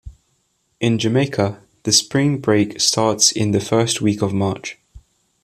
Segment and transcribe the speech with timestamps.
[0.79, 4.79] In Jamaica, the spring break starts in the first week of March.